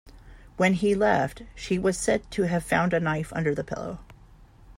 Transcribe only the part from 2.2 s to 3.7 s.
to have found a knife under the